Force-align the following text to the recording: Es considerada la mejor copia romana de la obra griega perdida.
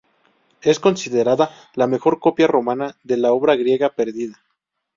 Es 0.63 0.79
considerada 0.79 1.51
la 1.75 1.85
mejor 1.85 2.19
copia 2.19 2.47
romana 2.47 2.97
de 3.03 3.17
la 3.17 3.33
obra 3.33 3.55
griega 3.55 3.93
perdida. 3.93 4.43